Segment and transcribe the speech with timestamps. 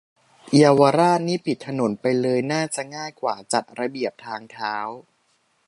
[0.55, 4.75] เยาวราชนี่ปิดถนนไปเลยน่าจะง่ายกว่าจัดระเบียบทางเท้า